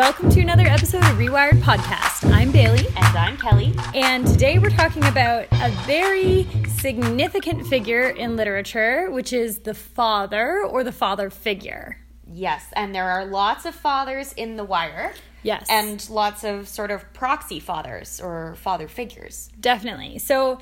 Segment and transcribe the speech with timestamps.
[0.00, 2.32] Welcome to another episode of Rewired Podcast.
[2.32, 2.86] I'm Bailey.
[2.96, 3.74] And I'm Kelly.
[3.94, 10.62] And today we're talking about a very significant figure in literature, which is the father
[10.64, 11.98] or the father figure.
[12.26, 15.12] Yes, and there are lots of fathers in The Wire.
[15.42, 15.66] Yes.
[15.68, 19.50] And lots of sort of proxy fathers or father figures.
[19.60, 20.18] Definitely.
[20.18, 20.60] So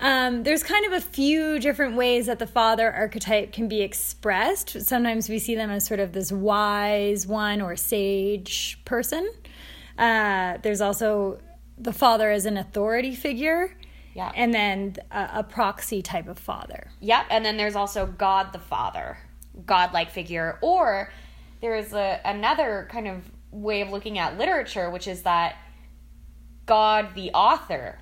[0.00, 4.80] um, there's kind of a few different ways that the father archetype can be expressed.
[4.82, 9.30] Sometimes we see them as sort of this wise one or sage person.
[9.98, 11.38] Uh, there's also
[11.78, 13.76] the father as an authority figure.
[14.14, 14.32] Yeah.
[14.34, 16.90] And then a, a proxy type of father.
[17.00, 19.18] Yep, and then there's also God the Father,
[19.66, 20.58] godlike figure.
[20.62, 21.12] Or
[21.60, 25.56] there's a, another kind of way of looking at literature, which is that
[26.66, 27.98] God the author,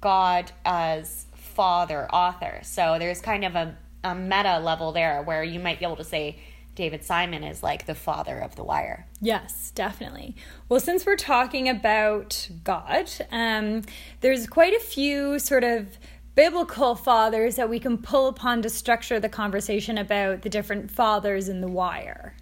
[0.00, 2.60] God as father author.
[2.62, 6.04] So there's kind of a, a meta level there where you might be able to
[6.04, 6.38] say
[6.74, 9.06] David Simon is like the father of The Wire.
[9.20, 10.36] Yes, definitely.
[10.68, 13.82] Well, since we're talking about God, um,
[14.20, 15.98] there's quite a few sort of
[16.36, 21.48] biblical fathers that we can pull upon to structure the conversation about the different fathers
[21.48, 22.36] in The Wire.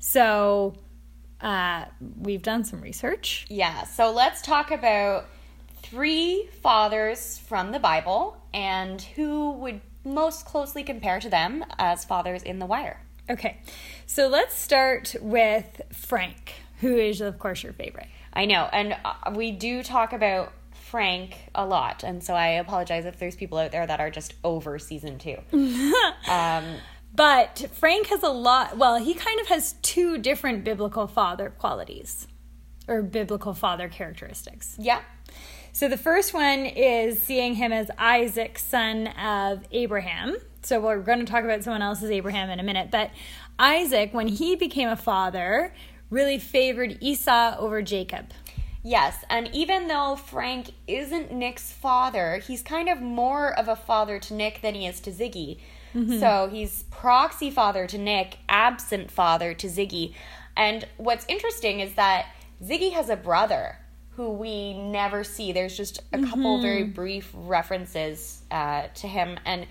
[0.00, 0.74] So
[1.40, 1.84] uh,
[2.18, 3.46] we've done some research.
[3.48, 5.28] Yeah, so let's talk about
[5.82, 12.42] three fathers from the Bible and who would most closely compare to them as fathers
[12.42, 13.00] in The Wire.
[13.28, 13.58] Okay,
[14.06, 18.08] so let's start with Frank, who is, of course, your favorite.
[18.32, 23.04] I know, and uh, we do talk about Frank a lot, and so I apologize
[23.04, 25.36] if there's people out there that are just over season two.
[26.28, 26.64] um,
[27.14, 32.26] but Frank has a lot, well, he kind of has two different biblical father qualities
[32.88, 34.74] or biblical father characteristics.
[34.78, 35.00] Yeah.
[35.72, 40.36] So the first one is seeing him as Isaac, son of Abraham.
[40.62, 42.90] So we're going to talk about someone else's Abraham in a minute.
[42.90, 43.10] But
[43.58, 45.72] Isaac, when he became a father,
[46.10, 48.26] really favored Esau over Jacob.
[48.82, 54.18] Yes, and even though Frank isn't Nick's father, he's kind of more of a father
[54.18, 55.58] to Nick than he is to Ziggy.
[55.94, 56.18] Mm-hmm.
[56.18, 60.14] So he's proxy father to Nick, absent father to Ziggy.
[60.56, 62.26] And what's interesting is that
[62.62, 63.78] Ziggy has a brother
[64.10, 65.52] who we never see.
[65.52, 66.24] There's just a mm-hmm.
[66.30, 69.38] couple very brief references uh, to him.
[69.44, 69.66] And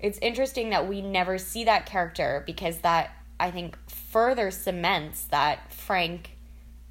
[0.00, 3.10] it's interesting that we never see that character because that,
[3.40, 6.36] I think, further cements that Frank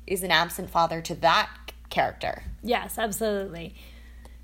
[0.07, 1.49] is an absent father to that
[1.89, 2.43] character.
[2.63, 3.75] Yes, absolutely.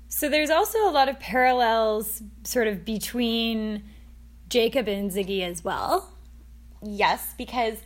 [0.08, 3.84] So there's also a lot of parallels sort of between
[4.48, 6.12] Jacob and Ziggy as well.
[6.82, 7.78] Yes, because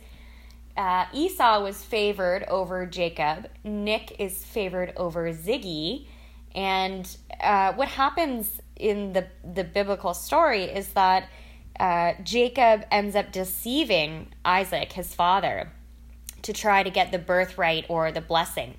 [0.77, 3.49] uh, Esau was favored over Jacob.
[3.63, 6.07] Nick is favored over Ziggy.
[6.53, 7.07] And
[7.41, 11.29] uh, what happens in the, the biblical story is that
[11.79, 15.71] uh, Jacob ends up deceiving Isaac, his father,
[16.41, 18.75] to try to get the birthright or the blessing.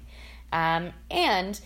[0.53, 1.61] Um, and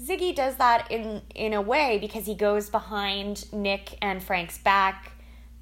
[0.00, 5.12] Ziggy does that in, in a way because he goes behind Nick and Frank's back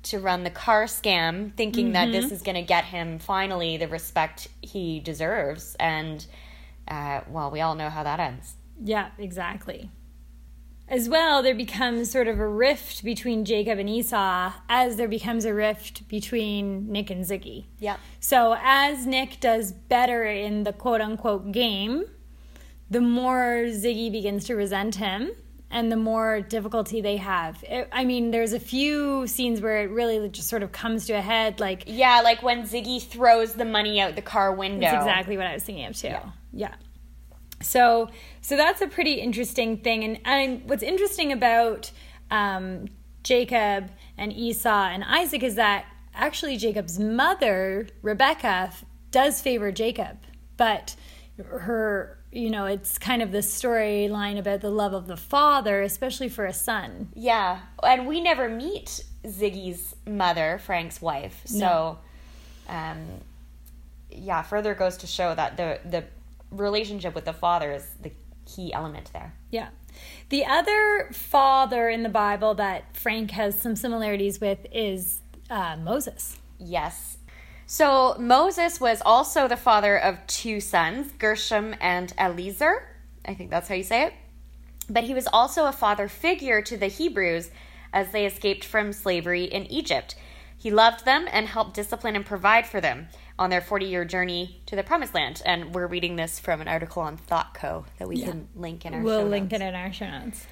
[0.07, 1.93] to run the car scam, thinking mm-hmm.
[1.95, 2.35] that this mm-hmm.
[2.35, 5.77] is going to get him finally the respect he deserves.
[5.79, 6.25] And,
[6.89, 8.55] uh, well, we all know how that ends.
[8.83, 9.91] Yeah, exactly.
[10.89, 15.45] As well, there becomes sort of a rift between Jacob and Esau as there becomes
[15.45, 17.65] a rift between Nick and Ziggy.
[17.81, 17.97] Yeah.
[18.21, 22.05] So, as Nick does better in the quote unquote game,
[22.89, 25.33] the more Ziggy begins to resent him
[25.77, 27.63] and the more difficulty they have.
[27.69, 31.13] It, I mean, there's a few scenes where it really just sort of comes to
[31.13, 34.81] a head, like yeah, like when Ziggy throws the money out the car window.
[34.81, 36.09] That's exactly what I was thinking of too.
[36.09, 36.31] Yeah.
[36.55, 36.75] yeah.
[37.61, 38.09] So,
[38.41, 41.91] so that's a pretty interesting thing, and, and what's interesting about
[42.31, 42.87] um,
[43.23, 45.85] Jacob and Esau and Isaac is that
[46.15, 48.73] actually Jacob's mother Rebecca
[49.11, 50.17] does favor Jacob,
[50.57, 50.97] but
[51.37, 56.29] her you know, it's kind of the storyline about the love of the father, especially
[56.29, 57.09] for a son.
[57.15, 57.61] Yeah.
[57.83, 61.43] And we never meet Ziggy's mother, Frank's wife.
[61.47, 61.99] So, no.
[62.69, 63.07] um,
[64.11, 66.05] yeah, further goes to show that the, the
[66.51, 68.13] relationship with the father is the
[68.45, 69.35] key element there.
[69.51, 69.69] Yeah.
[70.29, 76.39] The other father in the Bible that Frank has some similarities with is uh, Moses.
[76.59, 77.16] Yes.
[77.67, 82.89] So Moses was also the father of two sons, Gershom and Eliezer.
[83.25, 84.15] I think that's how you say it.
[84.89, 87.51] But he was also a father figure to the Hebrews
[87.93, 90.15] as they escaped from slavery in Egypt.
[90.57, 94.63] He loved them and helped discipline and provide for them on their 40 year journey
[94.67, 95.43] to the promised land.
[95.45, 98.27] And we're reading this from an article on ThoughtCo that we yeah.
[98.29, 99.19] can link in our show notes.
[99.19, 100.47] we'll link it in our show notes.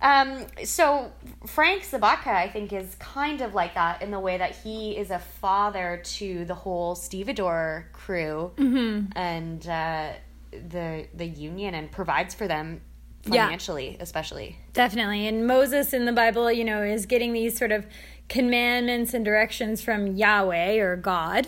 [0.00, 1.12] Um, so
[1.46, 5.10] Frank Sobotka, I think, is kind of like that in the way that he is
[5.10, 10.10] a father to the whole stevedore crew and uh,
[10.50, 12.80] the the union and provides for them
[13.24, 13.44] Yeah.
[13.44, 14.58] financially, especially.
[14.74, 15.26] Definitely.
[15.26, 17.86] And Moses in the Bible, you know, is getting these sort of
[18.28, 21.46] commandments and directions from Yahweh or God.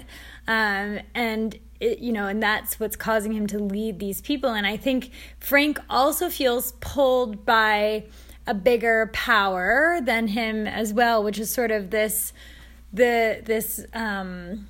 [0.48, 4.50] Um, and, it, you know, and that's what's causing him to lead these people.
[4.50, 5.10] And I think
[5.40, 8.04] Frank also feels pulled by
[8.46, 12.32] a bigger power than him as well, which is sort of this,
[12.92, 14.68] the, this, um,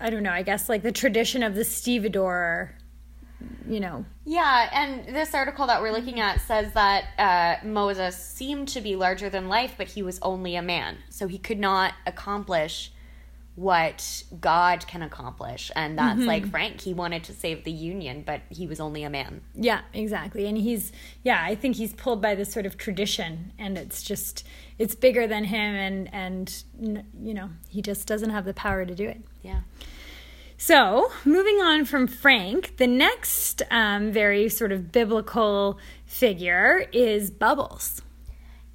[0.00, 2.74] I don't know, I guess like the tradition of the stevedore,
[3.66, 8.68] you know, Yeah, and this article that we're looking at says that uh, Moses seemed
[8.68, 10.98] to be larger than life, but he was only a man.
[11.08, 12.92] So he could not accomplish
[13.60, 15.70] what God can accomplish.
[15.76, 16.80] And that's like Frank.
[16.80, 19.42] He wanted to save the Union, but he was only a man.
[19.54, 20.46] Yeah, exactly.
[20.46, 20.92] And he's
[21.22, 24.46] yeah, I think he's pulled by this sort of tradition and it's just
[24.78, 28.94] it's bigger than him and and you know, he just doesn't have the power to
[28.94, 29.20] do it.
[29.42, 29.60] Yeah.
[30.56, 38.02] So, moving on from Frank, the next um, very sort of biblical figure is Bubbles.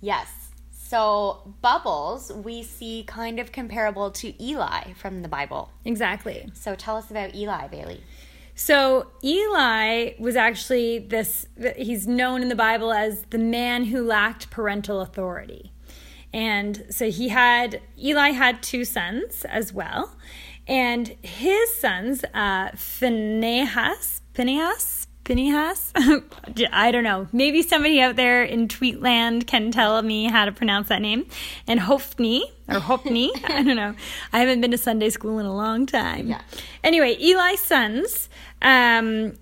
[0.02, 0.44] Yes.
[0.88, 5.72] So Bubbles, we see kind of comparable to Eli from the Bible.
[5.84, 6.48] Exactly.
[6.54, 8.04] So tell us about Eli, Bailey.
[8.54, 14.52] So Eli was actually this, he's known in the Bible as the man who lacked
[14.52, 15.72] parental authority.
[16.32, 20.16] And so he had, Eli had two sons as well.
[20.68, 25.92] And his sons, uh, Phinehas, Phinehas, Phinehas,
[26.72, 27.27] I don't know.
[27.33, 31.25] Maybe somebody out there in Tweetland can tell me how to pronounce that name.
[31.68, 33.95] And Hophni, or Hophni, I don't know.
[34.31, 36.30] I haven't been to Sunday school in a long time.
[36.30, 36.42] Yeah.
[36.83, 38.30] Anyway, Eli's sons
[38.62, 39.33] um,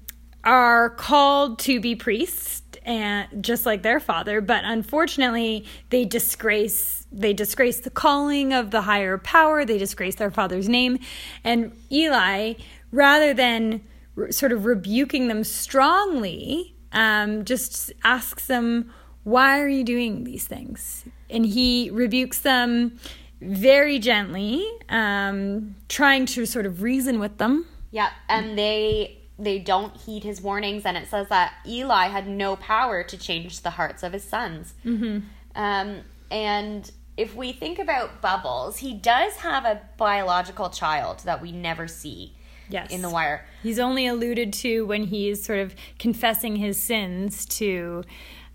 [0.45, 7.31] are called to be priests, and just like their father, but unfortunately, they disgrace they
[7.31, 9.65] disgrace the calling of the higher power.
[9.65, 10.99] They disgrace their father's name,
[11.43, 12.53] and Eli,
[12.91, 13.81] rather than
[14.17, 18.93] r- sort of rebuking them strongly, um, just asks them,
[19.23, 22.99] "Why are you doing these things?" And he rebukes them
[23.41, 27.67] very gently, um, trying to sort of reason with them.
[27.91, 32.55] Yeah, and they they don't heed his warnings, and it says that Eli had no
[32.55, 34.73] power to change the hearts of his sons.
[34.85, 35.19] Mm-hmm.
[35.55, 41.51] Um, and if we think about Bubbles, he does have a biological child that we
[41.51, 42.35] never see
[42.73, 42.91] Yes.
[42.91, 43.45] in the wire.
[43.61, 48.03] He's only alluded to when he's sort of confessing his sins to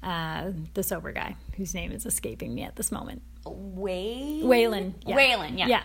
[0.02, 3.22] uh, the sober guy, whose name is escaping me at this moment.
[3.46, 4.94] Way Waylon.
[5.06, 5.16] Yeah.
[5.16, 5.66] Waylon, yeah.
[5.68, 5.82] Yeah.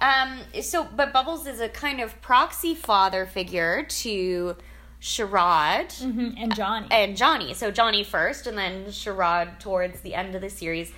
[0.00, 4.56] Um, so, but Bubbles is a kind of proxy father figure to
[5.00, 6.86] Sherrod Mhm, And Johnny.
[6.90, 7.54] and Johnny.
[7.54, 10.92] So Johnny first, and then Sherrod towards the end of the series.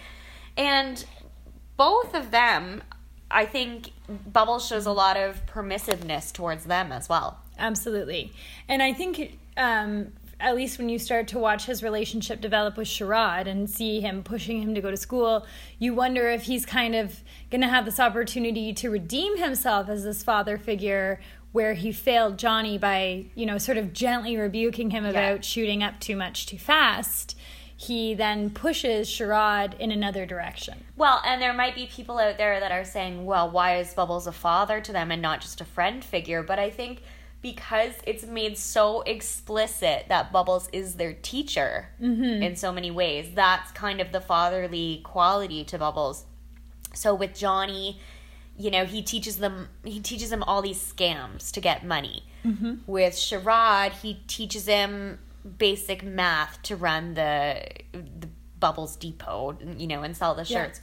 [0.56, 1.04] And
[1.76, 2.82] both of them,
[3.30, 3.90] I think
[4.26, 7.38] Bubbles shows a lot of permissiveness towards them as well.
[7.58, 8.32] Absolutely.
[8.68, 12.88] And I think, um, at least when you start to watch his relationship develop with
[12.88, 15.46] Sherrod and see him pushing him to go to school,
[15.78, 17.20] you wonder if he's kind of
[17.50, 21.20] going to have this opportunity to redeem himself as this father figure
[21.52, 25.98] where he failed Johnny by, you know, sort of gently rebuking him about shooting up
[26.00, 27.36] too much too fast.
[27.80, 30.84] He then pushes Sherrod in another direction.
[30.98, 34.26] Well, and there might be people out there that are saying, well, why is Bubbles
[34.26, 36.42] a father to them and not just a friend figure?
[36.42, 37.00] But I think
[37.40, 42.42] because it's made so explicit that Bubbles is their teacher mm-hmm.
[42.42, 46.26] in so many ways, that's kind of the fatherly quality to Bubbles.
[46.92, 47.98] So with Johnny,
[48.58, 52.24] you know, he teaches them he teaches them all these scams to get money.
[52.44, 52.74] Mm-hmm.
[52.86, 55.18] With Sherrod, he teaches him
[55.58, 58.28] basic math to run the the
[58.58, 60.64] Bubbles Depot, you know, and sell the Yeah.
[60.66, 60.80] shirts.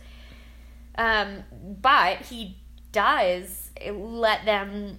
[0.97, 1.43] Um,
[1.79, 2.57] but he
[2.91, 4.97] does let them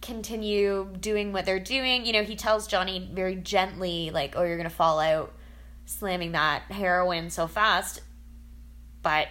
[0.00, 2.06] continue doing what they're doing.
[2.06, 5.32] You know, he tells Johnny very gently, like, "Oh, you're gonna fall out
[5.84, 8.00] slamming that heroin so fast,"
[9.02, 9.26] but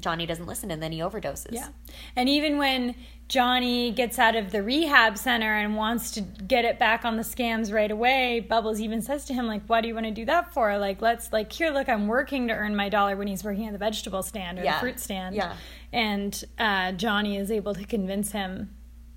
[0.00, 1.52] Johnny doesn't listen, and then he overdoses.
[1.52, 1.68] Yeah.
[2.16, 2.94] And even when
[3.28, 7.22] Johnny gets out of the rehab center and wants to get it back on the
[7.22, 10.24] scams right away, Bubbles even says to him, like, why do you want to do
[10.24, 10.76] that for?
[10.78, 13.72] Like, let's, like, here, look, I'm working to earn my dollar when he's working at
[13.72, 14.74] the vegetable stand or Yeah.
[14.74, 15.36] the fruit stand.
[15.36, 15.56] Yeah.
[15.92, 18.74] And uh, Johnny is able to convince him,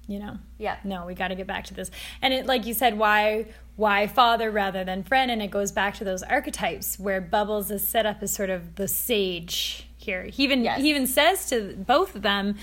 [0.07, 0.77] you know, Yeah.
[0.83, 1.89] no, we got to get back to this.
[2.21, 5.31] And it, like you said, why, why father rather than friend?
[5.31, 8.75] And it goes back to those archetypes where Bubbles is set up as sort of
[8.75, 10.23] the sage here.
[10.23, 10.81] He even Yes.
[10.81, 12.55] he even says to both of them,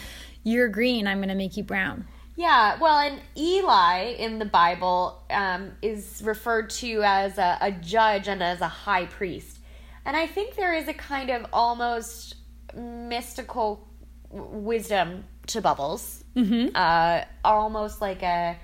[0.42, 1.06] "You're green.
[1.06, 6.22] I'm going to make you brown." Yeah, well, and Eli in the Bible um, is
[6.24, 9.58] referred to as a, a judge and as a high priest.
[10.06, 12.36] And I think there is a kind of almost
[12.74, 13.86] mystical
[14.30, 16.24] wisdom to Bubbles.
[16.34, 16.74] Mm-hmm.
[16.74, 18.58] Uh, almost like a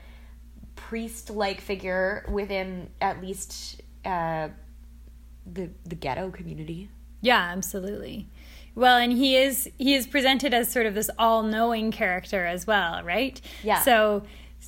[0.75, 4.49] priest like figure within at least uh,
[5.47, 6.89] the, the ghetto community.
[7.21, 8.29] Yeah, absolutely.
[8.79, 13.03] Well, and he is he is presented as sort of this all-knowing character as well,
[13.03, 13.41] right?
[13.65, 13.83] Yeah.
[13.83, 14.23] So,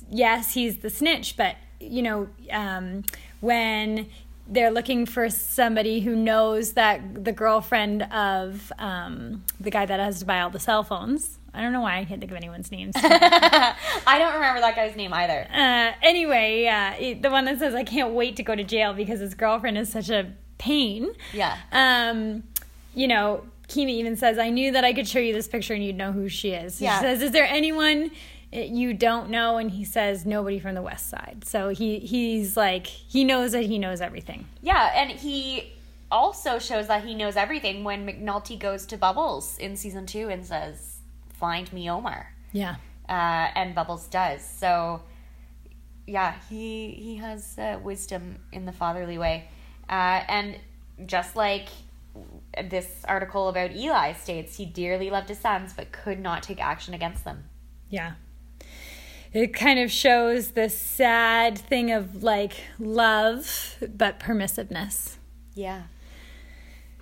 [0.09, 3.03] yes, he's the snitch, but you know, um,
[3.39, 4.07] when
[4.47, 10.19] they're looking for somebody who knows that the girlfriend of um, the guy that has
[10.19, 11.39] to buy all the cell phones.
[11.53, 12.95] I don't know why I can't think of anyone's names.
[12.97, 13.75] I
[14.17, 15.47] don't remember that guy's name either.
[15.53, 19.21] uh, anyway, yeah, the one that says I can't wait to go to jail because
[19.21, 21.11] his girlfriend is such a pain.
[21.33, 21.57] Yeah.
[21.71, 22.43] Um,
[22.93, 25.83] you know, Kima even says, I knew that I could show you this picture and
[25.83, 26.81] you'd know who she is.
[26.81, 26.97] Yeah.
[26.99, 28.11] She says, Is there anyone
[28.51, 29.57] you don't know?
[29.57, 31.43] And he says, Nobody from the West Side.
[31.45, 34.45] So he he's like, he knows that he knows everything.
[34.61, 35.71] Yeah, and he
[36.11, 40.45] also shows that he knows everything when McNulty goes to Bubbles in season two and
[40.45, 40.97] says,
[41.33, 42.75] "Find me Omar," Yeah.
[43.07, 44.43] uh, and Bubbles does.
[44.43, 45.01] So,
[46.05, 49.47] yeah, he he has uh, wisdom in the fatherly way,
[49.89, 50.57] uh, and
[51.05, 51.69] just like
[52.69, 56.93] this article about Eli states, he dearly loved his sons but could not take action
[56.93, 57.45] against them.
[57.89, 58.13] Yeah.
[59.33, 65.15] It kind of shows the sad thing of like love, but permissiveness.
[65.53, 65.83] Yeah.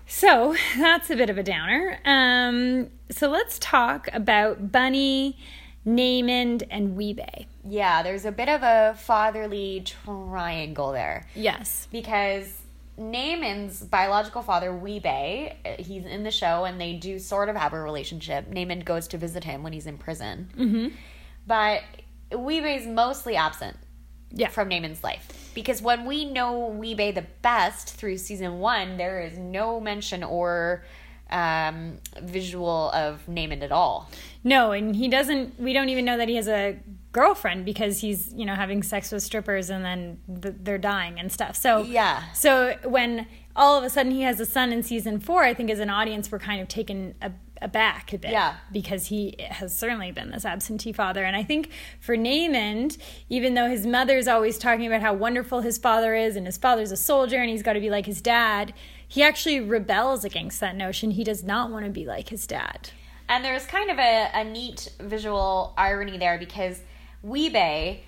[0.05, 1.99] So that's a bit of a downer.
[2.05, 5.37] Um, so let's talk about Bunny,
[5.85, 7.47] Namond, and Wee-Bey.
[7.63, 11.27] Yeah, there's a bit of a fatherly triangle there.
[11.35, 11.87] Yes.
[11.91, 12.61] because
[12.99, 17.79] Namond's biological father, Wee-Bey, he's in the show and they do sort of have a
[17.79, 18.49] relationship.
[18.49, 20.49] Namond goes to visit him when he's in prison.
[20.57, 20.87] Mm-hmm.
[21.47, 21.81] But
[22.37, 23.77] Wee-Bey's mostly absent
[24.31, 24.49] Yeah.
[24.49, 25.51] from Namond's life.
[25.55, 30.83] Because when we know Wee-Bey the best through season one, there is no mention or
[31.31, 34.09] um, visual of Namond at all.
[34.43, 35.59] No, and he doesn't.
[35.59, 36.77] We don't even know that he has a
[37.11, 41.31] girlfriend because he's you know having sex with strippers and then th- they're dying and
[41.31, 41.55] stuff.
[41.55, 42.23] So Yeah.
[42.33, 45.69] So when all of a sudden he has a son in season four, I think
[45.69, 48.31] as an audience we're kind of taken a- aback a bit.
[48.31, 48.55] Yeah.
[48.71, 52.97] Because he has certainly been this absentee father, and I think for Namond,
[53.27, 56.91] even though his mother's always talking about how wonderful his father is and his father's
[56.91, 58.73] a soldier and he's got to be like his dad.
[59.07, 61.11] He actually rebels against that notion.
[61.11, 62.91] He does not want to be like his dad.
[63.27, 66.81] And there's kind of a, a neat visual irony there because
[67.21, 68.03] Wee-Bey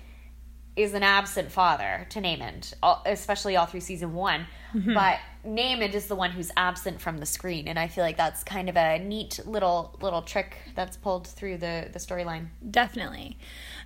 [0.74, 4.46] is an absent father to Namond, all- especially all through season one.
[4.94, 8.42] But Namond is the one who's absent from the screen, and I feel like that's
[8.42, 12.46] kind of a neat little little trick that's pulled through the the storyline.
[12.70, 13.36] Definitely.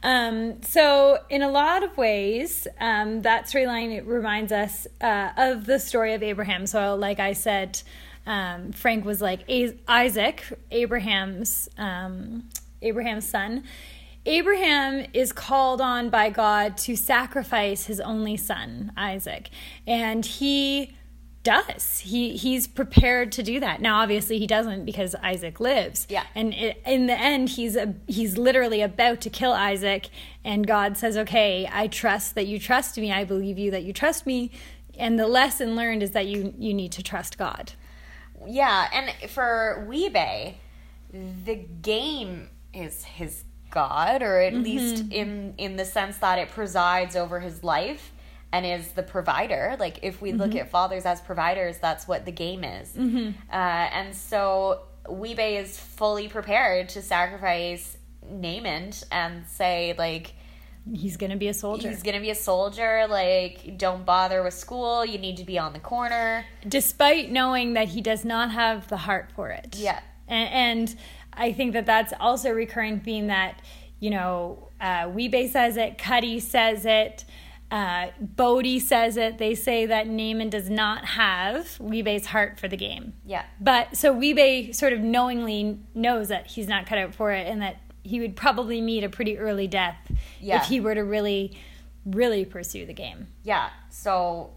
[0.05, 5.81] Um, so, in a lot of ways, um, that storyline reminds us uh, of the
[5.81, 6.67] story of Abraham.
[6.69, 7.83] So, like I said,
[8.29, 12.49] um, Frank was like A- Isaac, Abraham's um,
[12.81, 13.65] Abraham's son.
[14.27, 19.51] Abraham is called on by God to sacrifice his only son, Isaac,
[19.87, 20.97] and he
[21.45, 22.01] does.
[22.01, 23.81] He he's prepared to do that.
[23.81, 26.09] Now, obviously, he doesn't because Isaac lives.
[26.11, 26.25] Yeah.
[26.35, 30.09] And it, in the end, he's a, he's literally about to kill Isaac,
[30.45, 33.13] and God says, "Okay, I trust that you trust me.
[33.13, 34.51] I believe you that you trust me."
[34.99, 37.75] And the lesson learned is that you you need to trust God.
[38.45, 40.57] Yeah, and for Wee-Bey,
[41.13, 45.13] the game is his god, or at least mm-hmm.
[45.13, 48.13] in in the sense that it presides over his life
[48.53, 49.77] and is the provider.
[49.79, 50.59] Like if we look mm-hmm.
[50.59, 52.93] at fathers as providers, that's what the game is.
[52.93, 53.31] Mm-hmm.
[53.51, 57.97] Uh, and so Wee-Bey is fully prepared to sacrifice
[58.31, 60.35] Namond and say like
[60.93, 61.89] He's going to be a soldier.
[61.89, 63.07] he's gonna be a soldier.
[63.09, 65.05] Like don't bother with school.
[65.05, 66.45] You need to be on the corner.
[66.67, 69.75] despite knowing that he does not have the heart for it.
[69.77, 70.01] Yeah.
[70.29, 70.97] And, and
[71.37, 73.61] I think that that's also a recurring theme that,
[74.01, 77.25] you know, uh, Wee-Bey says it, Cutty says it,
[77.71, 79.39] uh, Bodie says it.
[79.39, 83.15] They say that Namond does not have Wee-Bey's heart for the game.
[83.25, 83.45] Yeah.
[83.61, 87.61] But so Wee-Bey sort of knowingly knows that he's not cut out for it and
[87.63, 89.97] that he would probably meet a pretty early death
[90.41, 90.61] Yeah.
[90.61, 91.59] if he were to really,
[92.05, 93.27] really pursue the game.
[93.43, 94.51] yeah, so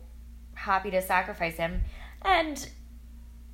[0.53, 1.81] happy to sacrifice him.
[2.21, 2.69] And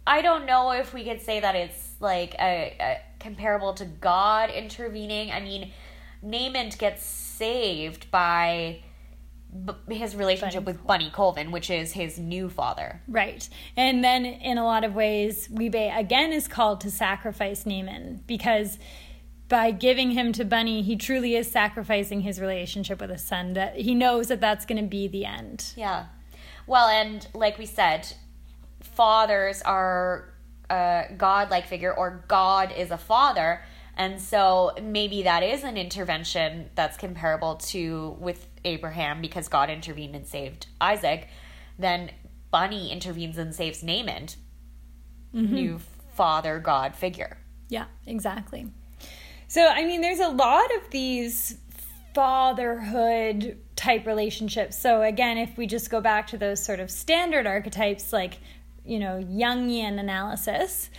[0.06, 4.52] I don't know if we could say that it's like a, a comparable to God
[4.52, 5.32] intervening.
[5.32, 5.72] I mean,
[6.24, 8.84] Namond gets saved by
[9.66, 13.02] b- his relationship Bunny with Bunny Colvin, which is his new father.
[13.08, 13.50] Right.
[13.76, 18.78] And then in a lot of ways, Wee-Bey again is called to sacrifice Namond because
[19.48, 23.54] by giving him to Bunny, he truly is sacrificing his relationship with his son.
[23.54, 25.74] That he knows that that's going to be the end.
[25.76, 26.06] Yeah.
[26.68, 28.14] Well, and like we said,
[28.82, 30.35] fathers are
[30.70, 33.62] a god-like figure or God is a father.
[33.98, 40.16] And so maybe that is an intervention that's comparable to with Abraham because God intervened
[40.16, 41.30] and saved Isaac.
[41.80, 42.12] Then
[42.52, 44.36] Bunny intervenes and saves Namond,
[45.34, 45.54] mm-hmm.
[45.54, 45.80] new
[46.14, 47.38] father God figure.
[47.70, 48.68] Yeah, exactly.
[49.48, 51.58] So, I mean, there's a lot of these
[52.14, 54.78] fatherhood type relationships.
[54.78, 58.40] So, again, if we just go back to those sort of standard archetypes like,
[58.86, 60.90] you know, Jungian analysis,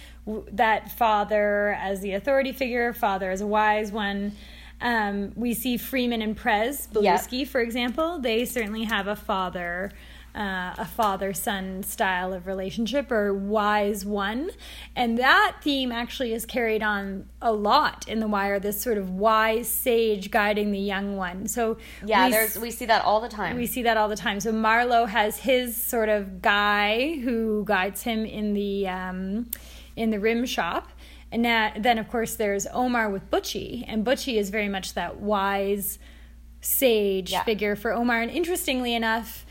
[0.52, 4.32] that father as the authority figure, father as a wise one.
[4.80, 8.18] Um, we see Freeman and Prez, Belusky, for example.
[8.18, 9.90] They certainly have a father
[10.36, 14.50] uh, a father son style of relationship or wise one.
[14.94, 19.10] And that theme actually is carried on a lot in The Wire this sort of
[19.10, 21.46] wise sage guiding the young one.
[21.46, 23.56] So, Yeah, we there's we see that all the time.
[23.56, 24.40] we see that all the time.
[24.40, 29.50] So Marlo has his sort of guy who guides him in the um,
[29.96, 30.90] in the rim shop,
[31.32, 35.16] and that, then of course there's Omar with Butchie, and Butchie is very much that
[35.20, 35.98] wise
[36.60, 37.44] sage Yeah.
[37.44, 38.20] figure for Omar.
[38.20, 39.45] And interestingly enough,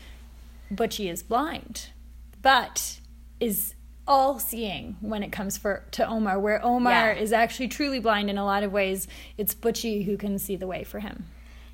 [0.72, 1.90] Butchie is blind,
[2.42, 3.00] but
[3.40, 3.74] is
[4.08, 7.20] all seeing when it comes for to Omar, where Omar Yeah.
[7.20, 9.08] is actually truly blind in a lot of ways.
[9.36, 11.26] It's Butchie who can see the way for him.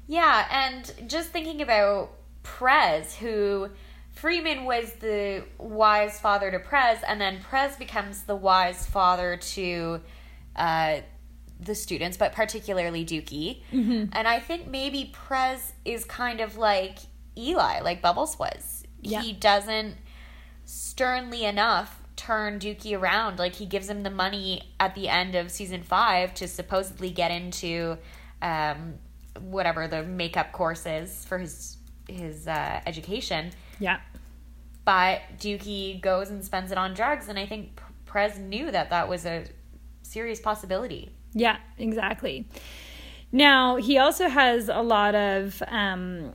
[0.06, 2.10] Yeah, and just thinking about
[2.42, 3.68] Prez, who
[4.10, 10.00] Freeman was the wise father to Prez, and then Prez becomes the wise father to
[10.56, 11.00] uh,
[11.60, 13.62] the students, but particularly Dookie.
[13.72, 14.06] Mm-hmm.
[14.12, 16.98] And I think maybe Prez is kind of like
[17.38, 18.71] Eli, like Bubbles was.
[19.02, 19.22] Yeah.
[19.22, 19.96] He doesn't
[20.64, 23.38] sternly enough turn Dookie around.
[23.38, 27.30] Like he gives him the money at the end of season five to supposedly get
[27.30, 27.98] into
[28.40, 28.94] um,
[29.40, 31.76] whatever the makeup course is for his
[32.08, 33.50] his uh, education.
[33.78, 34.00] Yeah.
[34.84, 39.08] But Dookie goes and spends it on drugs, and I think Prez knew that that
[39.08, 39.44] was a
[40.02, 41.10] serious possibility.
[41.32, 42.46] Yeah, exactly.
[43.30, 46.34] Now he also has a lot of um,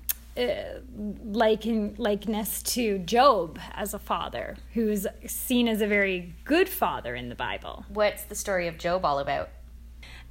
[1.24, 7.30] liken likeness to Job as a father, who's seen as a very good father in
[7.30, 7.86] the Bible.
[7.90, 9.50] What's the story of Job all about?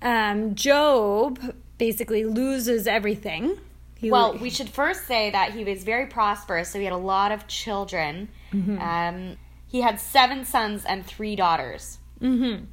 [0.02, 1.38] Um, Job
[1.78, 3.58] basically loses everything.
[3.98, 6.98] He Well, we should first say that he was very prosperous, so he had a
[6.98, 8.28] lot of children.
[8.52, 11.98] Um, he had seven sons and three daughters.
[12.20, 12.64] Mm-hmm.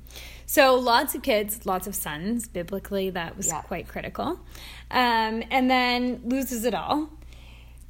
[0.46, 2.48] So lots of kids, lots of sons.
[2.48, 3.62] Biblically, that was Yeah.
[3.62, 4.40] quite critical.
[4.92, 7.10] Um, and then loses it all,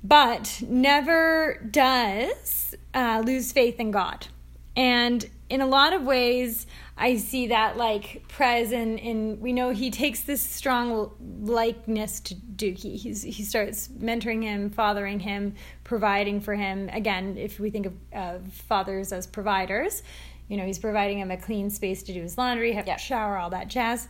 [0.04, 4.28] but never does uh, lose faith in God.
[4.76, 6.66] And in a lot of ways,
[6.98, 11.12] I see that like present and we know he takes this strong
[11.42, 12.98] likeness to Dookie.
[12.98, 16.90] He's he starts mentoring him, fathering him, providing for him.
[16.92, 20.04] Again, if we think of uh, fathers as providers,
[20.48, 22.96] you know, he's providing him a clean space to do his laundry, have Yeah.
[22.96, 24.08] a shower, all that jazz.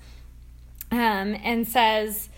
[0.92, 2.30] Um, and says,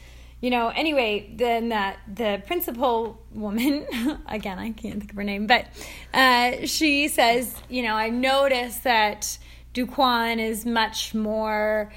[0.45, 3.87] you know, anyway, then that the principal woman,
[4.27, 5.65] again, I can't think of her name, but
[6.13, 9.39] uh, she says, you know, I noticed that
[9.73, 11.91] Duquan is much more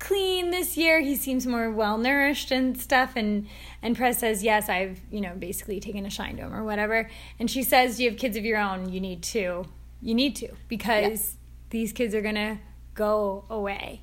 [0.00, 0.98] clean this year.
[0.98, 3.12] He seems more well nourished and stuff.
[3.14, 3.46] And
[3.82, 7.08] and Prez says, yes, I've you know basically taken a shine to him or whatever.
[7.38, 8.92] And she says, you have kids of your own.
[8.92, 9.64] You need to.
[10.00, 11.36] You need to because
[11.70, 12.58] these kids are gonna
[12.94, 14.00] go away.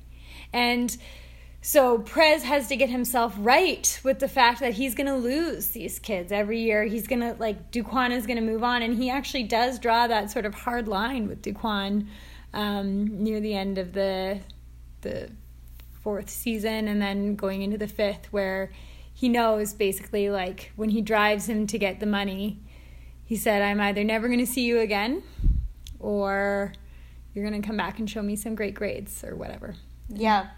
[0.54, 0.96] And
[1.62, 5.68] so Prez has to get himself right with the fact that he's going to lose
[5.68, 6.84] these kids every year.
[6.84, 10.06] He's going to like Duquan is going to move on, and he actually does draw
[10.06, 12.06] that sort of hard line with Duquan
[12.54, 14.40] um, near the end of the
[15.02, 15.30] the
[16.02, 18.72] fourth season, and then going into the fifth, where
[19.12, 22.58] he knows basically like when he drives him to get the money,
[23.26, 25.22] he said, "I'm either never going to see you again,
[25.98, 26.72] or
[27.34, 29.74] you're going to come back and show me some great grades or whatever."
[30.08, 30.48] Yeah.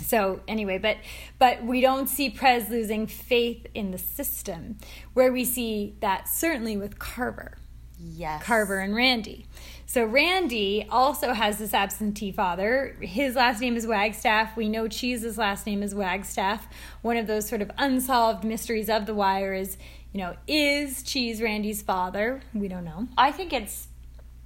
[0.00, 0.96] So anyway, but
[1.38, 4.76] but we don't see Prez losing faith in the system,
[5.14, 7.58] where we see that certainly with Carver,
[7.98, 8.42] Yes.
[8.42, 9.46] Carver and Randy.
[9.86, 12.96] So Randy also has this absentee father.
[13.00, 14.56] His last name is Wagstaff.
[14.56, 16.66] We know Cheese's last name is Wagstaff.
[17.02, 19.76] One of those sort of unsolved mysteries of the wire is,
[20.12, 22.40] you know, is Cheese Randy's father?
[22.54, 23.08] We don't know.
[23.18, 23.88] I think it's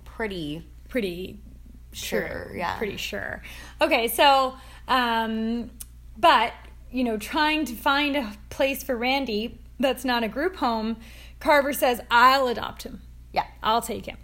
[0.05, 1.41] pretty pretty
[1.93, 2.27] sure.
[2.27, 2.79] Sure, yeah.
[2.79, 3.43] Pretty sure.
[3.81, 4.55] Okay, so,
[4.89, 5.71] um,
[6.17, 6.53] but,
[6.91, 10.97] you know, trying to find a place for Randy that's not a group home,
[11.41, 13.03] Carver says, I'll adopt him.
[13.33, 13.47] Yeah.
[13.63, 14.19] I'll take him.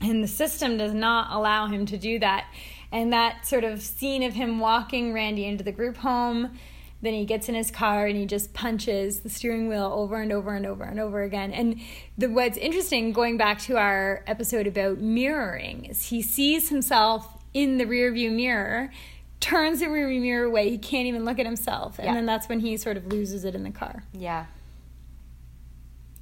[0.00, 2.46] And the system does not allow him to do that.
[2.90, 6.58] And that sort of scene of him walking Randy into the group home
[7.04, 10.32] then he gets in his car and he just punches the steering wheel over and
[10.32, 11.52] over and over and over again.
[11.52, 11.80] And
[12.16, 17.78] the, what's interesting, going back to our episode about mirroring, is he sees himself in
[17.78, 18.90] the rearview mirror,
[19.40, 20.70] turns the rearview mirror away.
[20.70, 22.14] He can't even look at himself, and Yeah.
[22.14, 24.46] then that's when he sort of loses it in the car, Yeah.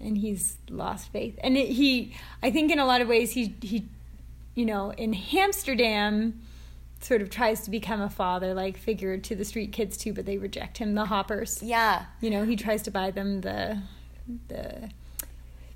[0.01, 1.38] and he's lost faith.
[1.42, 3.85] And it, he, I think, in a lot of ways, he he,
[4.55, 6.40] you know, in Amsterdam.
[7.01, 10.25] Sort of tries to become a father like figure to the street kids too, but
[10.25, 10.94] they reject him.
[10.94, 12.05] The hoppers, Yeah.
[12.20, 13.83] you know he tries to buy them the
[14.46, 14.88] the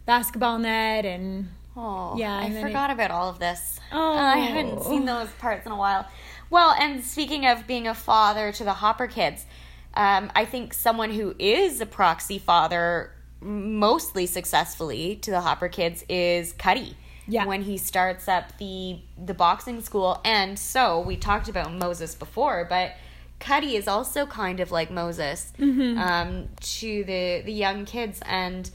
[0.04, 3.80] basketball net and Oh, Yeah, I then it- forgot about all of this.
[3.90, 4.16] Oh.
[4.16, 4.88] I haven't oh.
[4.88, 6.06] seen those parts in a while.
[6.50, 9.46] Well, and speaking of being a father to the Hopper kids,
[9.94, 16.04] um, I think someone who is a proxy father mostly successfully to the Hopper kids
[16.08, 16.96] is Cutty.
[17.28, 17.44] Yeah.
[17.46, 22.66] When he starts up the the boxing school, and so we talked about Moses before,
[22.68, 22.92] but
[23.40, 25.52] Cutty is also kind of like Moses
[25.98, 28.70] um, to the the young kids and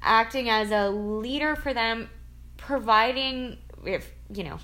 [0.00, 2.08] acting as a leader for them,
[2.56, 4.60] providing if you know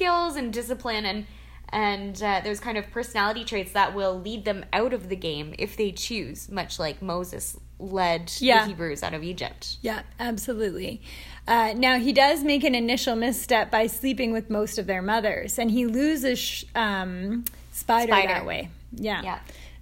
[0.00, 1.26] skills and discipline and
[1.72, 5.54] and uh, those kind of personality traits that will lead them out of the game
[5.56, 8.62] if they choose, much like Moses led Yeah.
[8.64, 9.76] the Hebrews out of Egypt.
[9.82, 11.00] yeah absolutely
[11.48, 15.58] uh, now he does make an initial misstep by sleeping with most of their mothers
[15.58, 18.28] and he loses sh- um, spider, Spider.
[18.28, 19.38] that way yeah Yeah.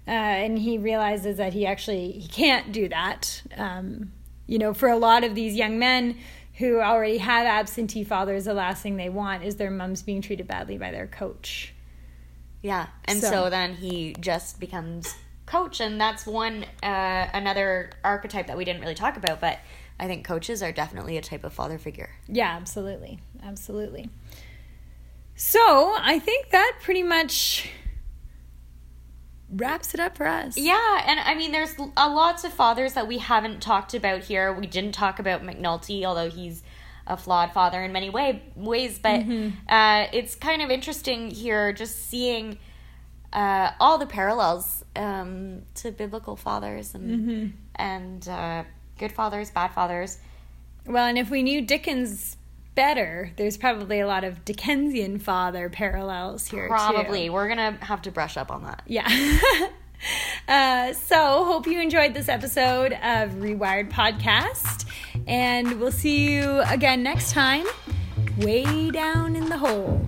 [0.07, 0.11] uh,
[0.45, 4.11] and he realizes that he actually he can't do that um,
[4.47, 6.15] you know for a lot of these young men
[6.59, 10.47] who already have absentee fathers the last thing they want is their mums being treated
[10.47, 11.73] badly by their coach
[12.61, 18.47] Yeah, and So- so, then he just becomes coach, and that's one uh, another archetype
[18.47, 19.57] that we didn't really talk about, but
[19.99, 22.09] I think coaches are definitely a type of father figure.
[22.27, 23.19] Yeah, absolutely.
[23.43, 24.09] Absolutely.
[25.35, 27.69] So I think that pretty much
[29.51, 30.57] wraps it up for us.
[30.57, 34.53] Yeah, and I mean, there's a lots of fathers that we haven't talked about here.
[34.53, 36.63] We didn't talk about McNulty, although he's
[37.07, 38.99] a flawed father in many way, ways.
[38.99, 39.21] But
[39.67, 42.59] uh, it's kind of interesting here, just seeing
[43.33, 48.63] uh, all the parallels um, to biblical fathers and and uh,
[48.97, 50.19] good fathers, bad fathers.
[50.85, 52.37] Well, and if we knew Dickens
[52.75, 57.33] better, there's probably a lot of Dickensian father parallels here Probably, too.
[57.33, 58.83] we're gonna have to brush up on that.
[58.87, 59.07] Yeah.
[60.47, 64.85] uh, so hope you enjoyed this episode of Rewired Podcast,
[65.27, 67.65] and we'll see you again next time,
[68.37, 70.07] way down in the hole.